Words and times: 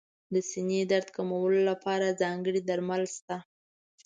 د 0.33 0.35
سینې 0.49 0.81
درد 0.91 1.07
کمولو 1.15 1.59
لپاره 1.69 2.17
ځانګړي 2.21 2.61
درمل 2.69 3.03
شته. 3.15 3.37